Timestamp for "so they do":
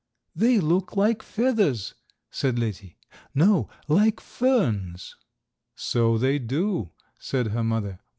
5.75-6.89